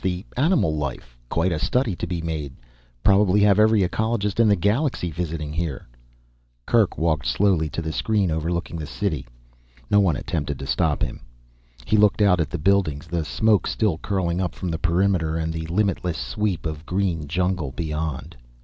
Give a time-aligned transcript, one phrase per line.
[0.03, 2.53] The animal life, quite a study to be made,
[3.03, 5.87] probably have every ecologist in the galaxy visiting here."
[6.65, 9.27] Kerk walked slowly to the screen overlooking the city.
[9.91, 11.19] No one attempted to stop him.
[11.85, 15.53] He looked out at the buildings, the smoke still curling up from the perimeter, and
[15.53, 18.35] the limitless sweep of green jungle beyond.